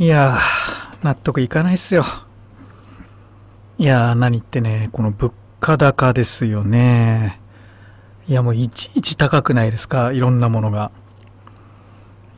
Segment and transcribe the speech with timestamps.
[0.00, 2.06] いやー、納得いかないっすよ。
[3.76, 7.38] いやー、何言ってね、この物価高ですよね。
[8.26, 10.90] いや、もういちいち高くないですか、いろんなものが。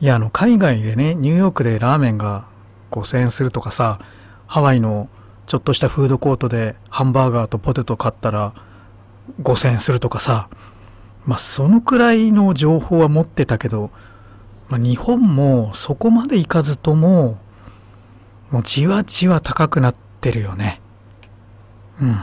[0.01, 2.47] いや、あの、海外でね、ニューヨークでラーメンが
[2.91, 4.01] 5000円するとかさ、
[4.45, 5.07] ハワイの
[5.45, 8.53] ちょっとしたフードコートでハンバーガーとポテト買ったら
[9.41, 10.49] 5000円するとかさ、
[11.25, 13.89] まあ、そのくらいの情報は持ってたけど、
[14.67, 17.41] まあ、日本もそこまでいかずとも、
[18.53, 20.79] もうじわじわ高くなってるよね。
[21.99, 22.15] うん。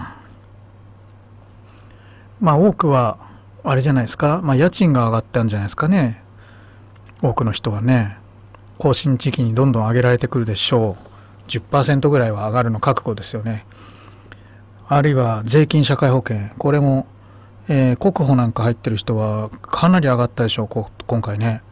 [2.38, 3.18] まあ多くは、
[3.64, 6.22] あれじゃないですか、まあ家賃が上がったんじゃないですかね。
[7.20, 8.16] 多くの人はね、
[8.78, 10.96] 更新時期にどんどん上げられてくるでしょ
[11.48, 11.48] う。
[11.48, 13.66] 10%ぐらいは上がるの覚悟ですよね。
[14.86, 16.50] あるいは税金社会保険。
[16.58, 17.08] これも、
[17.66, 21.62] えー、国保なんか入ってる人はかなり上がったでしょう、今回ね。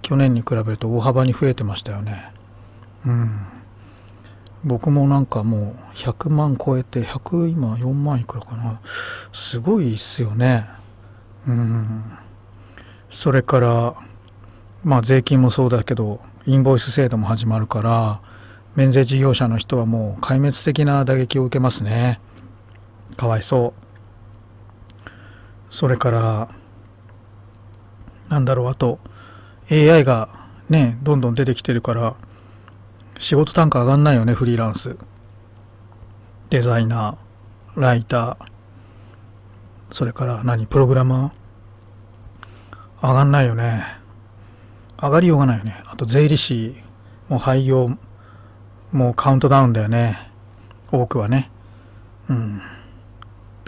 [0.00, 2.32] 去年に比べると大幅に増えてましたよね。
[3.04, 3.57] うん。
[4.64, 8.80] 僕もなんかもう100万超えて100今4万いくらかな。
[9.32, 10.68] すごいっすよね。
[11.46, 12.02] うん。
[13.10, 13.94] それから
[14.84, 18.20] まあ税金もそうだけどインボイス制度も始まるから
[18.74, 22.20] 免税事業者の人はもう壊滅的な打撃を受けますね。
[23.16, 23.88] かわいそう。
[25.70, 26.48] それから
[28.28, 28.98] なんだろうあと
[29.70, 30.28] AI が
[30.68, 32.16] ねどんどん出てきてるから
[33.18, 34.96] 仕事単価上がんないよねフリーランス。
[36.50, 38.46] デザイナーライター。
[39.90, 43.08] それから何プログラマー。
[43.08, 43.84] 上がんないよね。
[45.00, 45.82] 上がりようがないよね。
[45.86, 46.76] あと税理士
[47.28, 47.90] もう廃業
[48.92, 50.30] もうカウントダウンだよね。
[50.92, 51.50] 多くはね。
[52.28, 52.62] うん。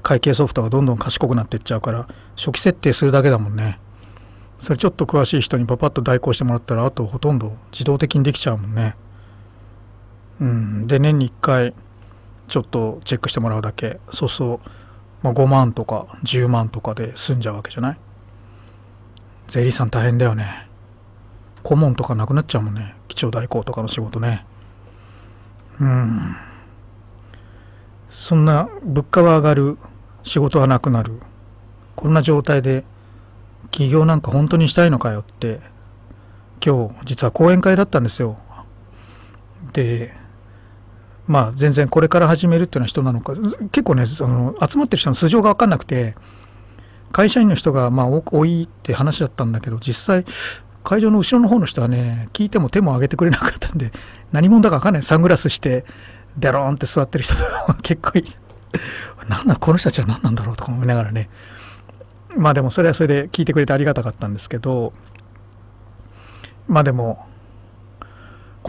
[0.02, 3.80] 会計ソフトがどんどん賢くなっていっちゃうから初期設定するだけだもんね。
[4.60, 8.94] それちょっと詳しい人にパパッと代行してもらったらあとほとんど自動的にできちゃうもんね。
[10.40, 11.74] うん、で年に1回
[12.48, 14.00] ちょっとチェックしてもらうだけ。
[14.10, 14.60] そうそう、
[15.22, 17.98] まあ、5万とか10万とかで済んじゃうわけじゃない？
[19.48, 20.66] 税理士さん大変だよね。
[21.62, 22.94] 顧問とかなくなっちゃうもんね。
[23.08, 24.46] 基調代行とかの仕事ね。
[25.78, 26.36] うん。
[28.08, 29.78] そんな物価は上がる。
[30.22, 31.20] 仕事はなくなる。
[31.96, 32.84] こんな状態で
[33.70, 35.60] 起業なんか本当にしたいのかよって。
[36.64, 38.38] 今日実は講演会だったんですよ。
[39.72, 40.14] で
[41.30, 43.34] まあ全然これから始めるっていうような人なのか。
[43.70, 46.16] 結構ねその集まってる人の素性が分かんなくて
[47.12, 50.24] 会社員の人がまあ多いって話だったんだけど実際
[50.82, 53.92] 会場の後ろの方の人はね聞いても手も挙げてくれなかったんで
[54.32, 55.02] 何者だか分かんない。
[55.04, 55.84] サングラスして
[56.36, 58.24] デローンって座ってる人とか 結構いい
[59.28, 61.30] なんだこの人たちは何なんだろうとか思いながらね。
[62.36, 64.92] まあでもそれはそれで聞いてくれてありがたかったんですけど
[66.66, 67.24] まあでも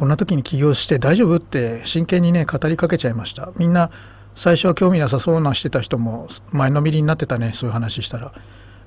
[0.01, 3.51] こんな時に起業して大丈夫って真剣にね語りかけちゃいました。
[3.57, 3.91] みんな
[4.35, 8.33] 最初は興味なさそうなしてた人も前のめりになってたねそういう話したら。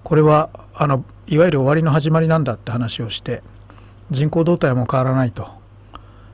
[0.03, 3.45] これはあのいわゆる終わりの始まりなんだって話をして
[4.11, 5.47] 人口動態も変わらないと。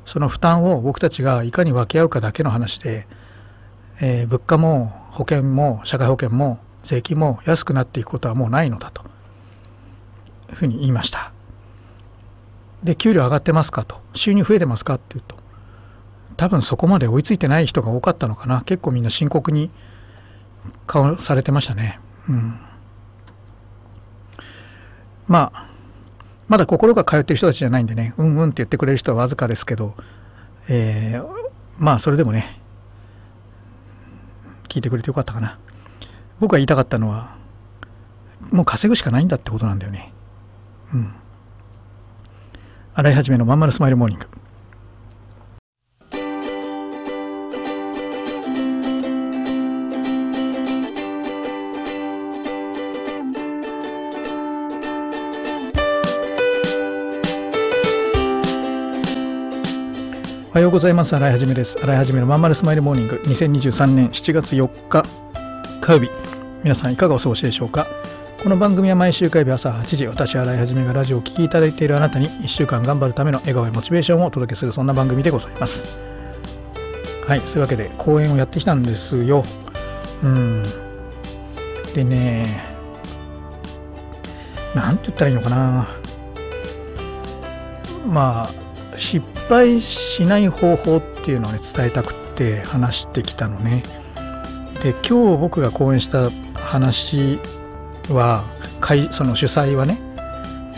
[0.06, 3.06] その負担を僕たちがいかに分け合うかだけの話で、
[4.00, 11.32] えー、物価も保険も社会保険も税金も安くなっていくことはもうないのだというふうに言いました。
[12.82, 14.00] で給料上がってますかと。
[14.14, 15.36] 収入増えてますかっていうと。
[16.36, 18.62] 多分そこまで追いついてない人が多かったのかな。
[18.62, 19.70] 結構みんな深刻に
[20.86, 22.00] 顔されてましたね。
[22.28, 22.54] うん。
[25.26, 25.70] まあ
[26.48, 28.14] まだ心が通ってる人たちじゃないんでね。
[28.16, 29.94] うんうんって言ってくれる人はわずかですけど。
[30.68, 31.26] えー、
[31.78, 32.60] まあそれでもね。
[34.68, 35.58] 聞いてくれてよかったかな。
[36.38, 37.36] 僕が言いたかったのは
[38.50, 40.12] もう稼ぐしかないんだってことなんだよね。
[40.94, 41.14] うん。
[42.92, 44.26] 洗い始めのまんまるスマイルモーニング
[60.50, 61.14] おはようございます。
[61.14, 61.78] 洗い始めです。
[61.80, 65.04] 洗い始めのまんまるスマイルモーニング2023年7月4日
[65.80, 66.10] 火曜日。
[66.64, 67.86] 皆さんいかがお過ごしでしょうか？
[68.42, 75.84] この番組は毎週火曜日朝8時私洗い始めがラジオを聴きいただいているあなたに1週間頑張るための笑顔やモチベーションをお届けするそんな番組でございます。
[77.26, 79.44] はいそういうわけで講演をやってきたんですよ。
[80.22, 80.62] うん。
[81.94, 82.64] でね
[84.74, 85.88] なんて言ったらいいのかな。
[88.06, 89.20] まあ失
[89.50, 93.82] 敗しない方法っていうのを、ね、伝えたくって話してきたのね。
[94.82, 97.38] で今日僕が講演した話
[98.08, 98.44] は
[99.10, 100.00] その主催はね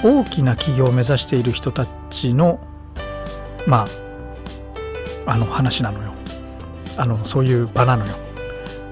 [0.03, 2.61] 大きな企業を目指している人たちの
[3.67, 3.87] ま
[5.27, 6.15] ああの話なのよ。
[6.97, 8.13] あのそういう場なのよ。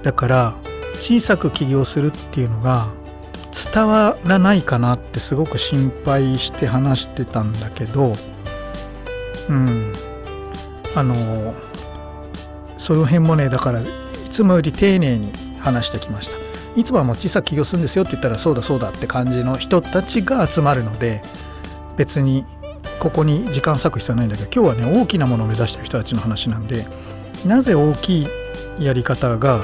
[0.03, 0.57] だから
[0.95, 2.89] 小さく起業するっていうのが
[3.73, 8.15] 伝わらないかなってすごく心配して話してたんだけど
[9.49, 9.93] うん。
[10.95, 11.55] あの
[12.79, 13.85] その辺もねだからい
[14.31, 16.40] つもより丁寧に話してきました。
[16.77, 21.23] いつもはもう小さく起業するんですよって言ったらそうだそうだって感じの人たちが集まるので
[21.97, 22.45] 別に
[23.01, 26.87] ここに時間割く必要はないんだけど今日はね大きなものを目指してる人たちの話なんで
[27.45, 28.29] なぜ大きい
[28.79, 29.63] やり方が、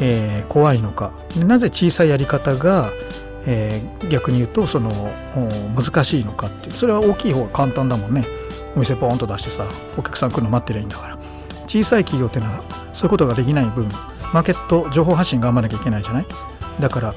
[0.00, 2.90] えー、怖いのかなぜ小さいやり方が、
[3.46, 4.90] えー、逆に言うとその
[5.74, 8.24] 難しいのかっていうそれは大きい方が簡単だもんね。
[8.74, 9.66] お店ポーンと出してさ
[9.96, 11.16] お客さん来るの待ってりゃいいんだから。
[11.66, 13.88] 小さい企業っていうのはそういうことができない分
[14.32, 16.26] マーケット情報発信頑張らなきゃいけないじゃない？
[16.80, 17.14] だから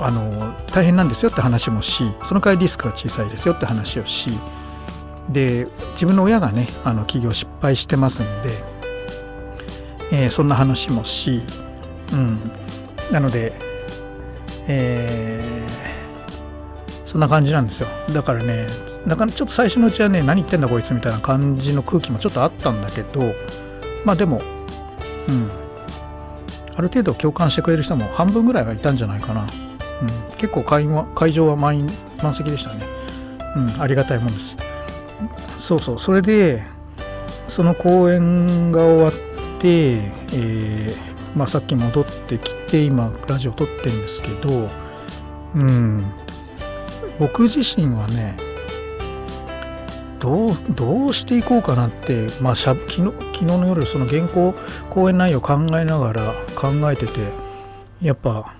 [0.00, 4.30] あの大変なんですよって話もしその代わりリスクが小さいですよって話をし
[5.28, 8.50] で自分の親がねあの企業失敗してますんで、
[10.10, 11.42] えー、そんな話もし、
[12.12, 12.40] うん、
[13.12, 13.52] なので、
[14.66, 17.88] えー、そんな感じなんですよ。
[18.12, 18.66] だからね
[19.06, 23.20] なかなかちょっと最初のうちはね何言ってんだこいつみたいな感じの空気もちょっとあったんだけど
[24.04, 24.42] まあでも
[25.28, 25.63] うん。
[26.76, 29.48] ある程度共感してくれる人も半分ぐらいはいたんじゃないかな、うん、
[30.38, 31.90] 結構会会場は満員
[32.22, 32.84] 満席でしたね、
[33.56, 34.56] うん、ありがたいもんです。
[35.58, 35.98] そうそう。
[35.98, 36.62] それで
[37.48, 39.12] その公演が終わっ
[39.60, 40.96] て、えー
[41.36, 44.68] まあ、さっき戻ってきて今ラジオ撮ってるんですけど
[45.54, 46.04] うん。
[47.18, 48.36] 僕自身はね
[50.24, 54.54] どうどうしていこうかなって、まあ、しゃ昨日昨日の夜その原稿
[54.88, 57.28] 講演内容考えながら考えてて
[58.00, 58.54] やっぱ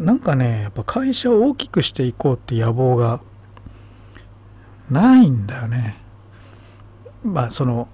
[0.00, 3.20] なんかねやっぱ会社を大きくしていこうって野望が
[4.90, 5.98] ないんだよね。
[7.22, 7.86] まあその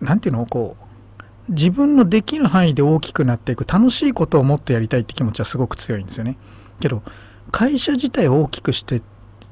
[0.00, 6.38] 何て言うのこう自分のできる範囲で大きくなっていく楽しいことをもっとやりたいって気持ちはすごく強いんですよね。
[6.78, 7.02] けど
[7.50, 9.02] 会社自体を大きくして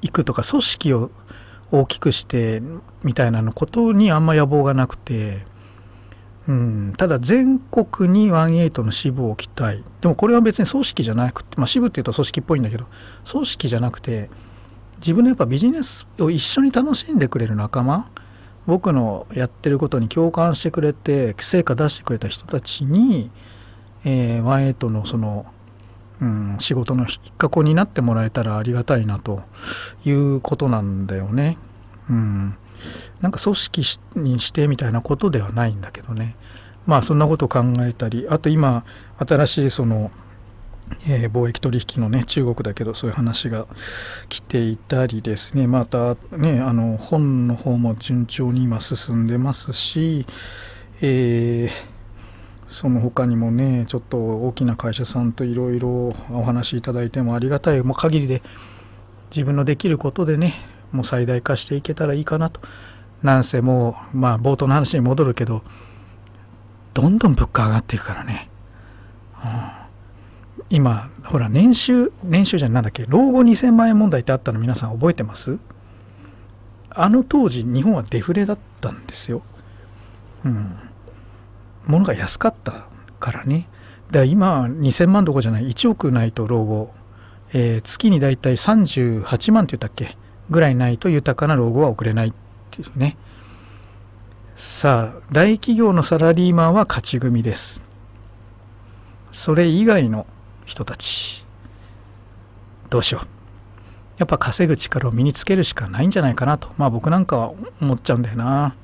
[0.03, 1.11] いくとか組織を
[1.71, 2.63] 大きくして
[3.03, 5.45] みたいなのことにあんま野望がなくて、
[6.47, 9.85] うん、ただ全国に18の支部を置きたい。
[10.01, 12.87] でもこれは別に組織じゃなくて、まあ、支部っていうと組織っぽいんだけど
[13.31, 14.31] 組織じゃなくて
[14.99, 18.11] 自分のやっぱビジネスを一緒に楽しんでくれる仲間
[18.67, 23.31] 僕のやってることに共感してくれて成果出してくれた人たちに、
[24.05, 25.47] えー、18のその
[26.21, 29.43] うん、仕事の一角になってもらえたらありがたいなと
[30.05, 31.57] いうことなんだよね。
[32.11, 32.57] うん、
[33.21, 33.83] なんか組織
[34.17, 36.37] にしてみたいなことではないんだけどね。
[36.87, 38.85] まあそんなことを考えたりあと今
[39.19, 40.11] 新しいその、
[41.07, 43.67] えー、貿易取引のね中国だけどそういう話が
[44.31, 50.25] 来ていたりですねまたねあの本の方も順調に今進んでますし、
[51.03, 51.98] えー
[52.69, 57.83] その他にもねちょっと大きな会社さんといろいろお話しいただいてもありがたい。
[57.83, 58.43] もう限りで
[59.31, 60.55] 自分のできることでね
[60.93, 62.61] もう最大化していけたらいいかなと。
[63.23, 65.63] なんせもうまあ冒頭の話に戻るけど
[66.95, 68.49] どんどん物価上がっていくからね、
[69.45, 73.07] うん、今ほら年収年収じゃなんだっけ？
[73.09, 75.59] 老後2000万円問題ってあったの皆さん覚えてます？
[76.91, 79.43] あの当時日本はデフレだったんですよ。
[80.45, 80.88] うん。
[81.89, 82.87] 物が安かった
[83.19, 83.69] からね。
[84.09, 86.95] だから今2000万どころじゃない1億ないと老後、
[87.53, 90.17] えー、月にだいたい38万って言ったっけ？
[90.51, 92.33] ぐらいないと豊かな老後は送れないっ
[92.71, 93.17] ていうね。
[94.57, 97.83] さあ大企業のサラリーマンは勝ち組です。
[99.31, 100.27] それ以外の
[100.65, 101.45] 人たち。
[102.91, 103.27] どうしよう。
[104.19, 106.71] やっぱ稼ぐ力を身につけるしかないんじゃないかなと。
[106.77, 108.75] まあ僕なんかは思っちゃうんだよな。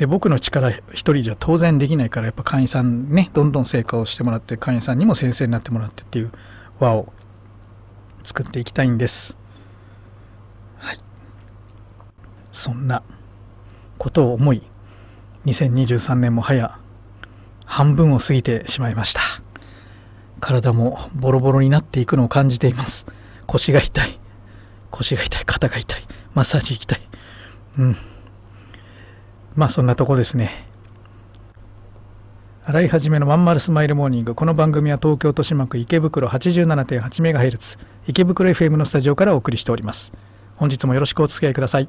[0.00, 6.32] で僕の力一人じゃ当然できないからやっぱ会員さんねどんどん成果をしてもらって会員さんにも先生になってもらってっていう
[6.78, 7.12] 輪を
[8.22, 9.36] 作っていきたいんです。
[10.78, 10.96] はい。
[12.50, 13.02] そんな
[13.98, 14.62] ことを思い
[15.44, 16.78] 2023年も早
[17.66, 19.20] 半分を過ぎてしまいました。
[20.40, 23.04] 体もボロボロになっていくのを感じています。
[23.46, 24.18] 腰が痛い。
[24.90, 25.42] 腰が痛い。
[25.44, 26.06] 肩が痛い。
[26.32, 27.00] マッサージ行きたい。
[27.76, 27.96] うん。
[29.54, 30.66] まあそんなとこですね。
[32.64, 34.34] 洗い始めのまんまるスマイルモーニング。
[34.34, 40.12] この番組は東京豊島区池袋 87.8MHz 池袋 FM のスタジオからお送りしております。
[40.56, 41.88] 本日もよろしくお付き合いください。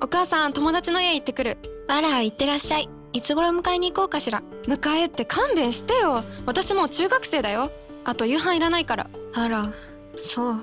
[0.00, 1.58] お母さん、友達の家行ってくる。
[1.88, 2.88] あら、行ってらっしゃい。
[3.12, 4.42] いつ頃迎えに行こうかしら。
[4.66, 6.22] 迎えって勘弁してよ。
[6.46, 7.70] 私もう中学生だよ。
[8.04, 9.08] あと夕飯いらないから。
[9.34, 9.72] あら、
[10.20, 10.62] そう。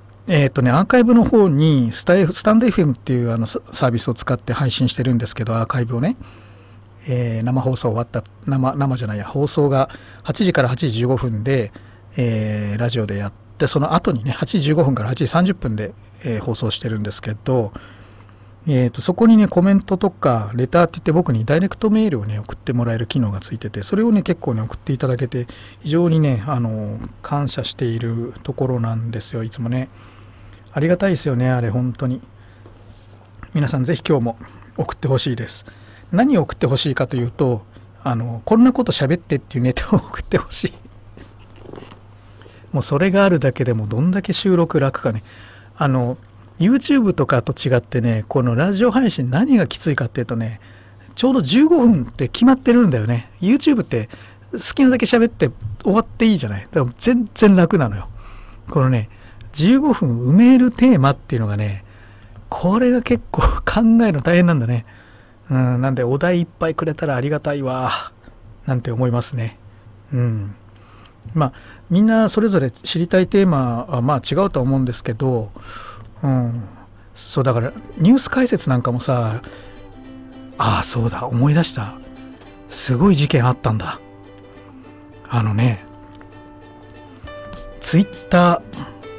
[0.27, 6.15] えーとね、アーカイブの方にスタスタンド FM っていうあのサービスを使って配信してるんですけど、アーカイブをね、
[7.07, 9.89] えー生放送終わった、生、生じゃないや、放送が
[10.23, 11.71] 8時から8時15分で、
[12.17, 17.73] えーラジオでやって、その後にね、8時15分から8時30分で、えー放送してるんですけど、
[18.67, 25.47] えー、とそこにねコメントとかレターって言って僕にダイレクトメールをね送ってもらえる機能がついててそれをね結構ね送っていただけて
[25.81, 29.43] 非常にねあの感謝しているところなんですよ。
[29.43, 29.89] いつもね。
[30.73, 32.21] ありがたいですよねあれ本当に。
[33.53, 34.37] 皆さんぜひ今日も
[34.77, 35.65] 送ってほしいです。
[36.11, 37.63] 何を送ってほしいかというと
[38.03, 40.73] あのこんなこと喋ってっていうネタを送ってほしい。
[42.71, 45.23] もうそれがあるだけでもどんだけ収録楽かね。
[45.75, 46.17] あの
[46.61, 50.59] YouTube とかと違ってねこのラジオ配信何がきついかっていうとね
[51.15, 53.31] ちょうど15分って決まってるんだよね。
[53.41, 54.09] YouTube って
[54.53, 55.49] 好きなだけ喋って
[55.83, 56.67] 終わっていいじゃない。
[56.71, 58.07] だから全然楽なのよ。
[58.69, 59.09] このね
[59.53, 61.83] 15分埋めるテーマっていうのがね
[62.49, 64.85] これが結構考えるの大変なんだね。
[65.49, 68.11] うんなんでお題いっぱいくれたらありがたいわ
[68.65, 69.57] なんて思いますね。
[70.13, 70.55] うん。
[71.33, 71.53] まあ
[71.89, 75.51] みんなそれぞれ知りたいテーマはまあ違うとは思うんですけど
[76.23, 76.67] うん、
[77.15, 79.41] そうだからニュース解説なんかもさ
[80.57, 81.95] ああそうだ思い出した。
[82.69, 83.99] すごい事件あったんだ。
[85.27, 85.83] あのね
[87.79, 88.61] ツイッタ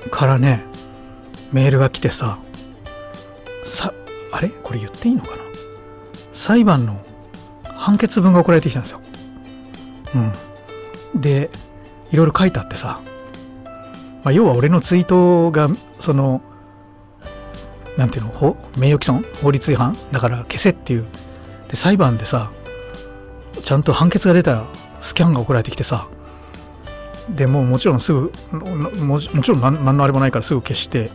[0.04, 0.64] ーからね
[1.50, 2.38] メールが来てさ
[3.64, 3.92] さ
[4.30, 4.48] あれ？
[4.48, 5.36] これ言っていいのかな？
[6.32, 7.04] 裁判の
[7.64, 9.00] 判決文が送られてきたんですよ。
[11.14, 11.20] うん。
[11.20, 11.50] で
[12.10, 13.00] いろいろ書いてあってさ、
[13.64, 15.68] まあ、要は俺のツイートが
[15.98, 16.40] その
[17.96, 19.24] なんていうの名誉毀損？
[19.42, 19.96] 法律違反？
[20.12, 21.06] だから消せっていう。
[21.68, 22.50] で裁判でさ
[23.62, 24.64] ちゃんと判決が出た
[25.00, 26.06] スキャンが送られてきてさ
[27.30, 31.10] でもうもちろんすぐもちろん何何のあれもないからすぐ消して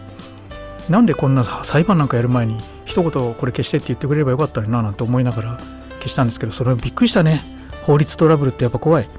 [0.90, 5.58] なんでこんな裁判なんかやる前に一言これ消してって言ってくれればよかったのにななんて思いながら
[6.00, 7.44] 消したんですけどそれびっくりしたね。
[7.84, 9.10] 法律トラブルってやっぱ怖い、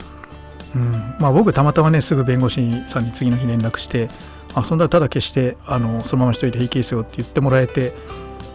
[0.75, 4.11] うん、まあ僕たまたまねすぐ弁護士さんに次の日連絡して
[4.59, 7.93] あそんなただ消してあのそのまましといて平気ですよって言ってもらえて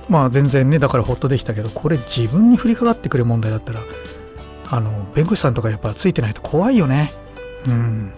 [0.10, 3.82] まあ全然ねだからほっとできたけどこれ自分に降りかかってくる問題だったら
[4.70, 7.12] あの弁護士さんとかやっぱついてないと怖いよね。
[7.68, 8.14] うん。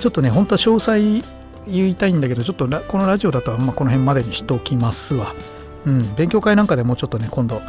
[0.00, 1.24] ちょっとね本当は詳細
[1.66, 5.34] 言いたいんだけどちょっとこのラジオだとあんまこの辺までにしときますわ。
[5.86, 6.14] うん。
[6.14, 7.62] 勉強会なんかでもうちょっとね今度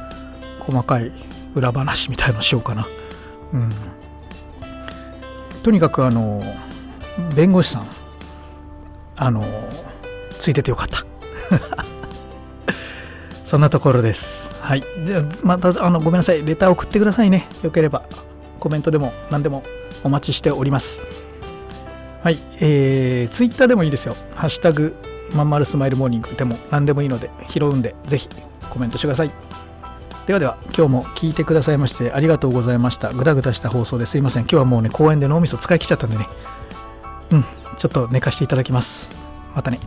[0.59, 1.11] 細かい
[1.55, 2.87] 裏話みたいのしようかな。
[3.53, 3.71] うん。
[5.63, 6.41] とにかくあの
[7.35, 7.98] 弁護士さん。
[9.19, 9.43] あの
[10.39, 11.05] ついててよかった。
[13.43, 14.49] そんなところです。
[14.61, 14.83] はい。
[15.05, 16.45] じゃあまたあのごめんなさい。
[16.45, 17.47] レター送ってくださいね。
[17.61, 18.03] よければ。
[18.59, 19.63] コメントでも何でも
[20.03, 20.99] お待ちしております。
[22.23, 22.39] はい。
[22.59, 24.15] えー、ツイッターでもいいですよ。
[24.35, 24.95] ハッシュタグ
[25.33, 28.29] まんまるスマイルモーニングでも何でもいいので拾うんでぜひ
[28.69, 29.31] コメントしてください。
[30.27, 33.09] ではでは今日も聞いてくださいましてありがとうございました。
[33.09, 34.43] ぐだぐだした放送ですいません。
[34.43, 36.27] 今日はもうね公園で脳みそ使い切っちゃったんでね。
[37.31, 37.43] うん。
[37.77, 39.09] ちょっと寝かしていただきます。
[39.55, 39.79] またね。